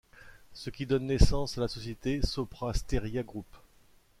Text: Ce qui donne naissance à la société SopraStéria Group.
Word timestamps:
Ce 0.53 0.71
qui 0.71 0.87
donne 0.87 1.05
naissance 1.05 1.55
à 1.55 1.61
la 1.61 1.67
société 1.67 2.23
SopraStéria 2.23 3.21
Group. 3.21 3.45